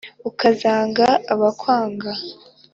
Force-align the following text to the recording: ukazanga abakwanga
ukazanga 0.29 1.05
abakwanga 1.33 2.11